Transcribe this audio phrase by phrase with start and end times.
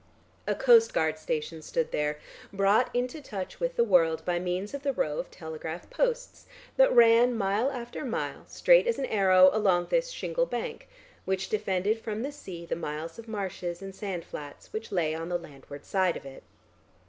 [0.47, 2.17] A coast guard station stood there,
[2.51, 6.91] brought into touch with the world by means of the row of telegraph posts that
[6.91, 10.89] ran, mile after mile, straight as an arrow, along this shingle bank,
[11.25, 15.29] which defended from the sea the miles of marshes and sand flats which lay on
[15.29, 16.41] the landward side of it.